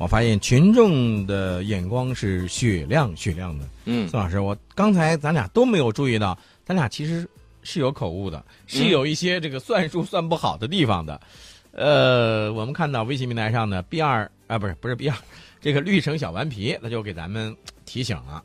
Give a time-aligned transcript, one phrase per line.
[0.00, 3.68] 我发现群众的眼光是雪亮雪亮的。
[3.84, 7.28] 嗯，宋老师，我刚才咱俩都没有注意到，咱俩其实
[7.62, 11.20] 是有口误的，是有一些这个算术算不好的地方的。
[11.72, 15.14] 呃，我们看到微信平台上的 B 二啊，不是不是 B 二，
[15.60, 17.54] 这个绿城小顽皮，他就给咱们
[17.84, 18.42] 提醒了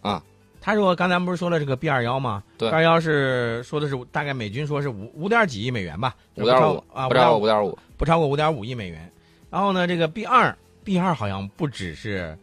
[0.00, 0.22] 啊。
[0.60, 9.10] 他说刚才不是说了这个 B 二幺吗对，B 二幺是说的是大概美军说是五五点几亿美元吧，五点五啊，不超过五点五，不超过五点五亿美元。
[9.50, 12.36] 然后呢，这个 B 二 B 二好像不只是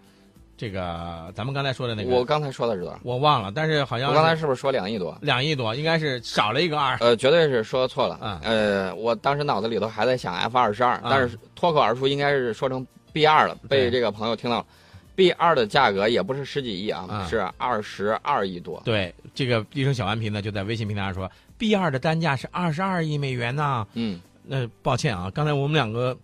[0.58, 3.00] 这个咱们刚才说的那个，我刚才说的是多少？
[3.04, 5.18] 我忘了，但是好像我刚才是不是说两亿多？
[5.22, 6.98] 两亿多，应该是少了一个二。
[7.00, 8.20] 呃，绝对是说错了。
[8.22, 14.66] 嗯呃，我当时脑子里头还在想 F 二十二，嗯但是脱口而出应该是说成 B 二了，被这个朋友听到了。
[15.14, 18.82] B 二的价格也不是十几亿啊，嗯是二十二亿多。
[18.86, 23.86] 对，这个医生小顽皮呢就在微信平台上说，B 二的单价是二十二亿美元呐。
[23.94, 26.18] 嗯，那抱歉啊，刚才我们两个，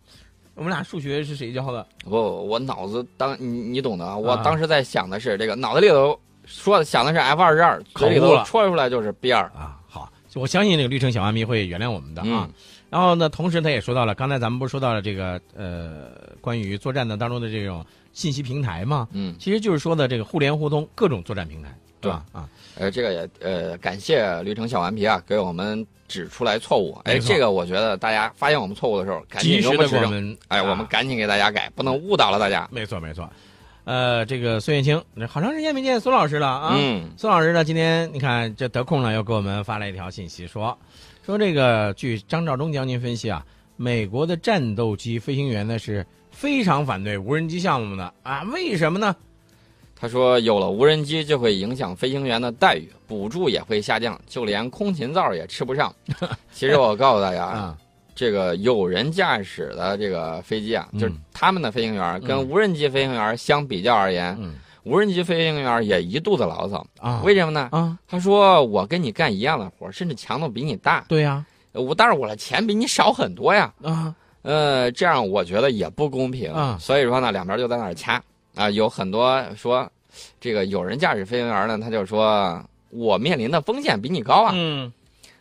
[0.57, 1.85] 我们俩数学是谁教的？
[2.03, 9.43] 不，我脑子当你你懂的啊，我当时在想的是这个，脑子里头说的想的是 F 二十二，嘴里头戳出来就是 B 二。
[9.55, 12.27] 啊，好，我相信这个绿城小顽皮会原谅我们的啊。
[12.27, 12.53] 嗯
[12.89, 16.09] 然后呢，同时他也说到了，刚才咱们不是说到了这个呃，
[16.39, 19.09] 关于作战的当中的这种信息平台吗？
[19.11, 22.23] 嗯，其实就是说的这个互联互通各种作战平台，对吧？
[22.31, 26.99] 啊，呃，这个也呃，感谢绿城小顽皮啊，给我们指出来错误。
[27.05, 32.67] 哎，这个我觉得大家发现我们错误的时候，赶紧及时的给我们哎，我们啊赶紧给大家改，不能误导了大家。
[32.71, 33.29] 没错没错。
[33.83, 36.75] 呃，这个孙月清，好长时间没见孙老师了啊。
[36.77, 40.77] 嗯，孙老师呢，今天你看这得空了，又给我们发了一条信息，说
[41.25, 49.15] 说这个据张召忠将军分析啊，美国的战斗机飞行员呢是非常反对无人机项目的啊，为什么呢？
[49.99, 55.93] 他说有了无人机就会影响飞行员的待遇，补助也会下降，就连空勤灶也吃不上。
[56.53, 57.77] 其实我告诉大家，啊，
[58.13, 64.53] 这个有人驾驶的这个飞机啊，嗯就是他们的飞行员跟嗯无人机飞行员相比较而言，嗯
[64.83, 66.85] 无人机飞行员也一肚子牢骚。
[66.99, 67.67] 啊，为什么呢？
[67.71, 71.43] 啊，他说我跟你干一样的活，甚至强度比你大，对呀，
[71.73, 73.73] 我但是我的钱比你少很多呀。
[73.81, 76.51] 啊，呃，这样我觉得也不公平。
[76.53, 78.21] 啊所以说呢，两边就在那儿掐
[78.57, 78.69] 啊。
[78.69, 79.89] 有很多说，
[80.41, 84.51] 这个有人驾驶飞行员呢，他就说我面临的风险比你高啊。
[84.55, 84.91] 嗯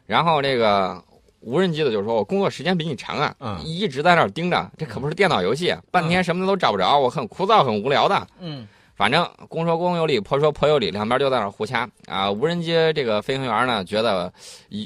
[0.07, 1.03] 然后这个
[1.41, 8.27] 无人机的就说我工作时间比你长啊，嗯一直在那儿盯着，这可不是电脑游戏，半天什么都找不着，我很枯燥，很无聊的。
[8.39, 12.31] 嗯反正公说公有理，婆说婆有理，两边就在那儿互掐啊。
[12.31, 14.33] 无人机这个飞行员呢，觉得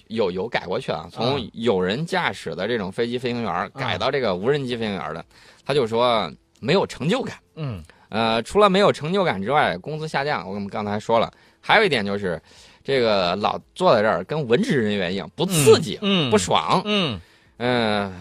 [0.08, 5.24] 有有改过去了，从嗯有人驾驶的这种飞机飞行员改到这个无人机飞行员的，
[5.64, 7.36] 他就说没有成就感。
[7.54, 7.80] 嗯
[8.10, 10.46] 呃，除了没有成就感之外，工资下降。
[10.46, 12.40] 我们刚才说了，还有一点就是，
[12.84, 16.82] 这个老坐在这儿跟文职人员一样，不刺激，嗯，不爽。
[16.84, 17.18] 嗯
[17.56, 18.12] 嗯、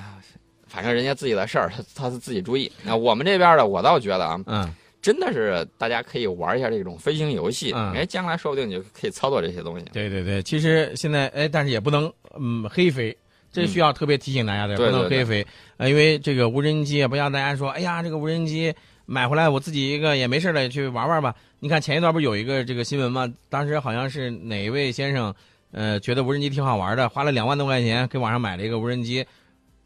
[0.67, 2.71] 反正人家自己的事儿，他他是自己注意。
[2.83, 9.85] 那我们这边的，我倒觉得啊，嗯真的是大家可以玩一下这种飞行游戏，嗯哎，将来说不定你就可以操作这些东西。
[9.93, 13.17] 对对对，其实现在哎，但是也不能嗯黑飞，
[13.49, 15.47] 这需要特别提醒大家的，对不能黑飞。
[15.77, 18.75] 呃，因为这个无人机，不像大家说，哎呀，这个无人机
[19.11, 21.33] 买回来我自己一个也没事了，去玩玩吧。
[21.59, 23.27] 你看前一段不是有一个这个新闻吗？
[23.49, 25.33] 当时好像是哪一位先生，
[25.71, 29.25] 呃，觉得无人机挺好玩的，花了两万多块钱给网上买了一个无人机，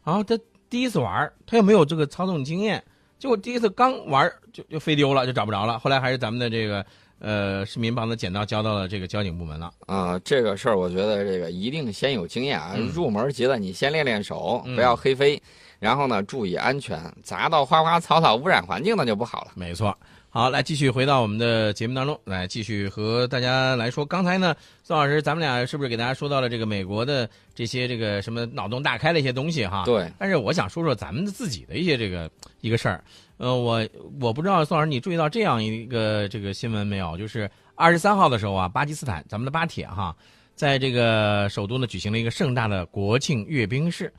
[0.04, 2.84] 然后他第一次玩，他又没有这个操纵经验，
[3.18, 5.78] 结果第一次刚玩就就飞丢了，就找不着了。
[5.78, 6.84] 后来还是咱们的这个
[7.18, 9.72] 呃市民帮他捡到，交到了这个交警部门了。
[9.86, 15.40] 啊、这个事儿我觉得这个一定先有经验啊，嗯入门级的你先练练手，嗯不要黑飞，
[15.78, 19.52] 然后呢注意安全，砸到花花草草污染环境那就不好了。
[19.54, 19.96] 没错。
[20.34, 24.04] 好，来继续回到我们的节目当中，来继续和大家来说。
[24.04, 24.52] 刚才呢，
[24.82, 29.84] 宋老师，咱们俩是不是给大家说到了这个美国的这些这个什么脑洞大开的一些东西哈？。
[29.84, 32.28] 对，但是我想说说咱们自己的一些这个
[32.62, 33.04] 一个事儿。
[33.36, 33.88] 呃，我
[34.20, 37.16] 我不知道宋老师你注意到这样一个这个新闻没有？
[37.16, 40.16] 就是二十三号的时候啊，巴基斯坦咱们的巴铁哈，
[40.56, 44.12] 在这个首都呢举行了一个盛大的国庆阅兵式。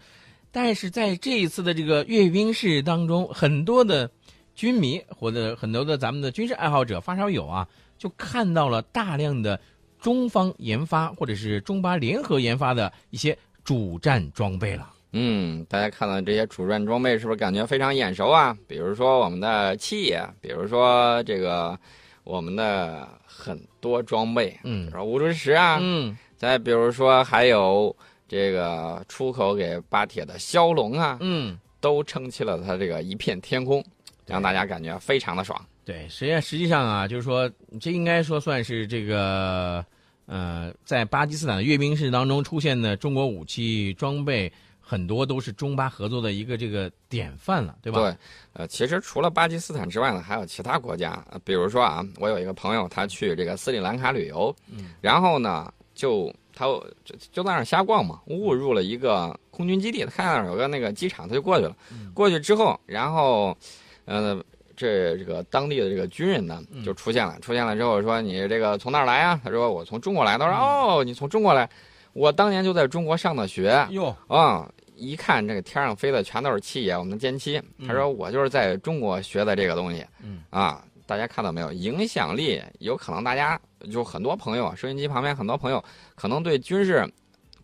[0.49, 4.09] 但是在这一次的这个阅兵式当中，很多的
[4.55, 9.59] 军迷或者很多的咱们的军事爱好者、发烧友啊，就看到了大量的
[9.99, 14.89] 中方研发或者是中巴联合研发的一些主战装备了。
[15.17, 18.57] 嗯，大家看到这些主战装备是不是感觉非常眼熟啊？
[18.67, 21.77] 比如说我们的七野，比如说这个
[22.23, 27.95] 我们的很多装备，嗯比嗯如说五竹石啊，嗯再比如说还有
[28.27, 33.81] 这个出口给巴铁的骁龙啊，嗯，都撑起了它这个一片天空，
[34.25, 35.59] 让大家感觉非常的爽。
[35.83, 37.49] 对，实际实际上啊，就是说
[37.79, 39.85] 这应该说算是这个
[40.25, 44.51] 呃，在巴基斯坦的阅兵式当中出现的中国武器装备
[44.81, 47.99] 很多都是中巴合作的一个这个典范了，对吧？
[47.99, 48.17] 对，
[48.53, 56.65] 呃，其实除了巴基斯坦之外呢，还有其他国家，呃比如说啊，我有一个朋友，他去这个斯里兰卡旅游，嗯，然后呢，就他
[57.03, 61.75] 就就在那儿瞎逛嘛，误入了一个空军基地，他看那儿有个那个机场，他就过去了。
[61.91, 63.57] 嗯过去之后，然后，
[64.05, 64.41] 呃，
[64.75, 69.39] 这这个当地的这个军人呢嗯就出现了，出现了之后说你这个从哪儿来啊？
[69.43, 70.37] 他说我从中国来。
[70.37, 71.69] 他说嗯哦，你从中国来，
[72.13, 73.85] 我当年就在中国上的学。
[73.91, 77.61] 哟，啊、一看这个天上飞的全都是七爷，我们的歼七。
[77.87, 80.05] 他说我就是在中国学的这个东西。
[80.21, 81.71] 嗯啊，大家看到没有？
[81.71, 83.59] 影响力有可能大家
[83.91, 85.83] 就很多朋友啊，收音机旁边很多朋友
[86.15, 87.07] 可能对军事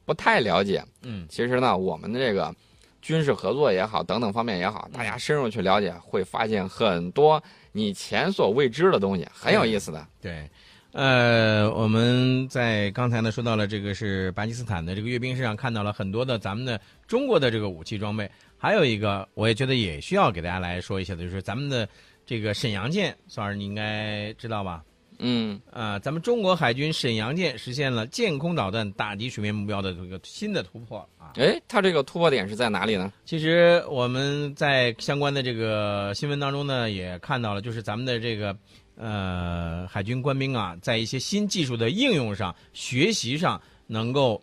[0.06, 0.84] 不太了解。
[1.04, 2.54] 嗯其实呢，我们的这个
[3.02, 10.08] 军事合作也好，等等方面也好，大家深入去了解，会发现很多你前所未知的东西，很有意思的。
[10.22, 10.50] 对。
[10.94, 16.78] 呃，我们在刚才呢说到了这个是巴基斯坦的这个阅兵式上看到了很多的咱们的
[17.08, 21.88] 中国的这个武器装备，还有一个我也觉得也需要给大家来说一下的，就是咱们的
[22.26, 24.84] 这个沈阳舰，宋老师你应该知道吧？
[25.24, 31.34] 嗯，啊、咱们中国海军沈阳舰实现了舰空导弹打击水面目标的这个新的突破啊！
[31.36, 33.14] 哎，它这个突破点是在哪里呢？
[33.24, 38.58] 其实我们在相关的这个新闻当中呢，也看到了，就是咱们的这个
[38.96, 44.42] 呃海军官兵啊，在一些新技术的应用上、学习上，能够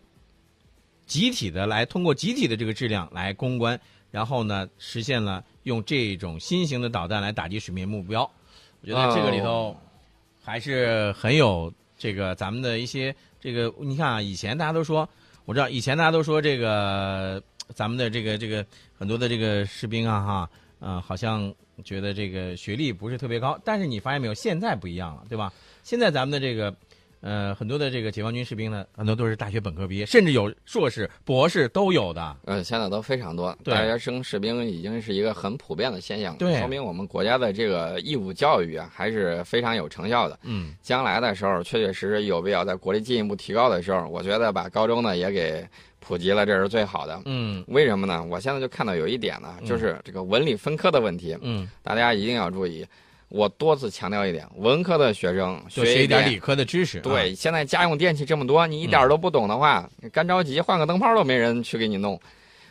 [1.05, 3.77] 集体的来通过集体的这个质量来攻关，
[4.11, 8.21] 然后呢，实现了用这种新型的导弹来打击水面目标。
[8.81, 9.75] 我觉得这个里头
[10.49, 15.07] 还是很有这个咱们的一些这个，你看啊，以前大家都说，
[15.45, 17.41] 我知道以前大家都说这个
[17.75, 18.65] 咱们的这个这个
[18.97, 20.49] 很多的这个士兵啊哈，
[20.79, 21.53] 呃，好像
[21.83, 25.53] 觉得这个学历不是特别高，但是你发现没有，现在不一样了，对吧？
[25.83, 26.75] 现在咱们的这个。
[27.21, 32.37] 呃，很多的这个解放军士兵呢，很多都是大学本科毕业，甚至有硕士、博士都有的。
[32.45, 40.39] 呃，现在都非常多，大学生士兵已经是一个很普遍的现象，对说明我们国家的这个义务教育啊，还是非常有成效的。
[40.43, 45.67] 嗯，将来的时候，确确实实有必要在国力进一步提高的时候，我觉得把高中呢也给
[45.99, 47.21] 普及了，这是最好的。
[47.25, 48.23] 嗯为什么呢？
[48.23, 52.85] 我现在就看到有一点呢，就是这个文理分科的问题，嗯，大家一定要注意。
[53.29, 56.97] 我多次强调一点，文科的学生就学一点理科的知识。
[56.97, 62.19] 啊对，现在家用电器这么多，你一点都不懂的话，干着急换个灯泡都没人去给你弄。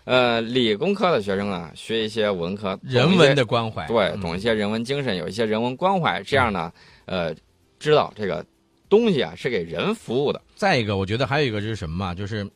[0.05, 3.87] 呃，理工科的学生啊，学一些文科，人文的关怀。
[3.87, 6.73] 对，嗯懂一些人文精神，有一些人文关怀，这样呢，
[7.05, 7.35] 呃，
[7.79, 8.45] 知道这个
[8.89, 12.49] 东西啊是给人服务的，再一个，我觉得还有一个就是什么嘛，就是，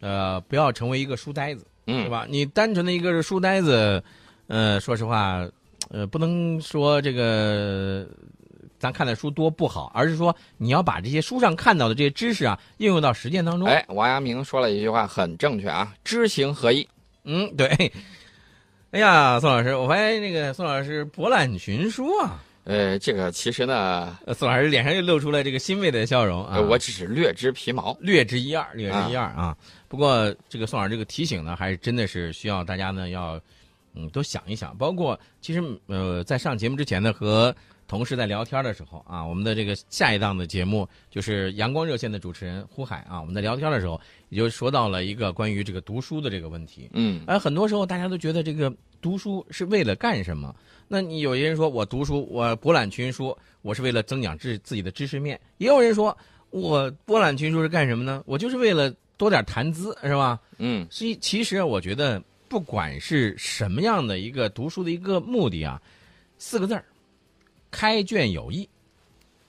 [0.00, 2.26] 呃，不要成为一个书呆子，对嗯，吧？
[2.28, 4.04] 你单纯的一个是书呆子，
[4.48, 5.48] 呃，说实话，
[5.88, 8.06] 呃，不能说这个
[8.78, 13.68] 咱看的书多不好，而是说你要把这些书上看到的这些知识啊，应用到实践当中。
[13.68, 16.86] 哎，王阳明说了一句话很正确啊，知行合一。
[17.24, 17.92] 嗯，对。
[18.90, 26.56] 哎呀，宋老师，我发现那个宋老师博览群书啊，呃，这个其实呢，呃宋老师脸上又露出了这个欣慰的笑容啊。
[26.56, 27.94] 呃我只是略知皮毛。
[28.00, 29.54] 略知一二，略知一二啊。
[29.88, 33.38] 不过这个宋老师这个提醒呢，还是真的是需要大家呢要
[33.98, 34.74] 嗯多想一想。
[34.78, 37.54] 包括其实呃在上节目之前呢，和
[37.86, 46.88] 同事在聊天的时候啊，我们的这个下一档的节目就是阳光热线的主持人呼海啊，我们在聊天的时候也就说到了一个关于这个读书的这个问题。
[46.92, 50.54] 嗯，而很多时候大家都觉得这个读书是为了干什么？
[50.86, 56.16] 那你有些人说我读书，我博览群书，我是为了增长知自己的知识面；也有人说
[56.50, 58.22] 我博览群书是干什么呢？
[58.26, 60.38] 我就是为了多点谈资，是吧？
[60.58, 65.80] 嗯，所以其实我觉得，不管是什么样的一个读书的一个目的啊，
[66.38, 66.84] 四个字儿：
[67.70, 68.68] 开卷有益，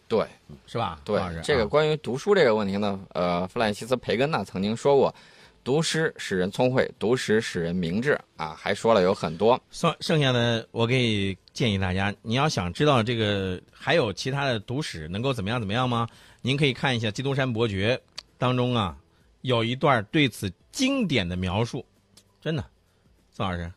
[0.07, 0.25] 对
[0.65, 0.99] 是吧？
[1.05, 5.13] 对这个啊关于读书这个问题呢，呃，弗兰西斯·培根呢曾经说过，
[5.63, 9.59] 读诗使人聪慧，读史使人明智啊，还说了有很多。
[9.71, 16.07] 剩剩下的，我可以建议大家，你要想知道这个还有其他的读史能够怎么样怎么样吗？
[16.41, 17.95] 您可以看一下《基督山伯爵》
[18.37, 18.97] 当中啊，
[19.41, 21.85] 有一段对此经典的描述，
[22.41, 22.65] 真的，
[23.39, 23.63] 宋老师，《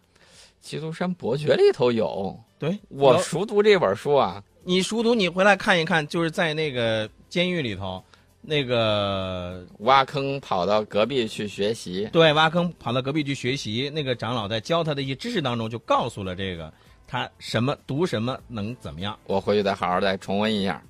[0.61, 4.43] 基督山伯爵》里头有，对我熟读这本书啊。
[4.65, 8.03] 你熟读，你回来看一看，就是在那个监狱里头，
[8.41, 16.73] 那个挖坑跑到隔壁去学习，对挖坑跑到隔壁去学习，那个长老在教他的一些知识当中，就告诉了这个
[17.07, 19.17] 他什么读什么能怎么样。
[19.29, 20.83] 我回去再好好再重温一下。